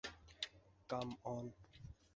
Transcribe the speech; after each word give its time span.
Come 0.89 1.09
on! 1.25 1.45